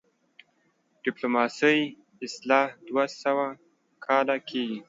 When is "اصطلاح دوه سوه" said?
2.25-3.47